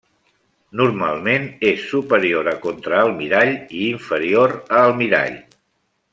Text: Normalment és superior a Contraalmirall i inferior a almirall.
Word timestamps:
Normalment 0.79 1.43
és 1.71 1.83
superior 1.91 2.49
a 2.53 2.55
Contraalmirall 2.65 3.53
i 3.81 3.85
inferior 3.91 4.57
a 4.79 4.81
almirall. 4.87 5.39